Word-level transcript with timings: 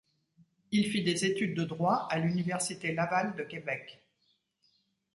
Il 0.71 0.89
fit 0.89 1.03
des 1.03 1.25
études 1.25 1.55
de 1.55 1.63
droit 1.63 2.07
à 2.09 2.17
l'Université 2.17 2.91
Laval 2.91 3.35
de 3.35 3.43
Québec. 3.43 3.99